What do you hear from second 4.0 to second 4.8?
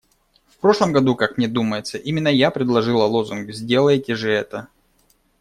же это".